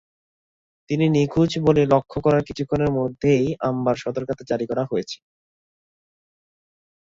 তিনি 0.89 1.05
নিখোঁজ 1.09 1.51
বলে 1.67 1.81
লক্ষ্য 1.93 2.17
করার 2.21 2.43
কিছুক্ষণের 2.47 2.91
মধ্যেই 2.99 3.43
একটি 3.43 3.59
অ্যাম্বার 3.61 3.95
সতর্কতা 4.03 4.43
জারি 4.49 4.65
করা 4.67 4.83
হয়েছিল। 4.85 5.23